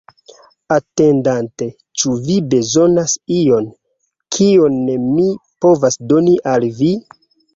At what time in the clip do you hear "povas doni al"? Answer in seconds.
5.67-6.67